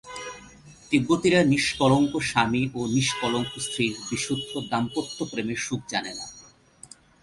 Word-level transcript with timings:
তিব্বতীরা 0.91 1.41
নিষ্কলঙ্ক 1.43 2.13
স্বামী 2.29 2.63
ও 2.75 2.79
নিষ্কলঙ্ক 2.95 3.53
স্ত্রীর 3.65 3.93
বিশুদ্ধ 4.09 4.51
দাম্পত্যপ্রেমের 4.71 5.59
সুখ 5.65 5.81
জানে 5.89 6.11
না। 6.19 6.25